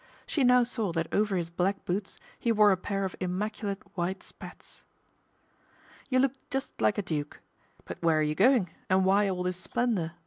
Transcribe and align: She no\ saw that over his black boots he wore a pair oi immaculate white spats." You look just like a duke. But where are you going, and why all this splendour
She 0.25 0.43
no\ 0.43 0.63
saw 0.63 0.91
that 0.93 1.05
over 1.13 1.35
his 1.37 1.51
black 1.51 1.85
boots 1.85 2.17
he 2.39 2.51
wore 2.51 2.71
a 2.71 2.75
pair 2.75 3.03
oi 3.05 3.09
immaculate 3.19 3.83
white 3.95 4.23
spats." 4.23 4.83
You 6.09 6.17
look 6.17 6.33
just 6.49 6.81
like 6.81 6.97
a 6.97 7.03
duke. 7.03 7.39
But 7.85 8.01
where 8.01 8.17
are 8.17 8.23
you 8.23 8.33
going, 8.33 8.71
and 8.89 9.05
why 9.05 9.29
all 9.29 9.43
this 9.43 9.57
splendour 9.57 10.13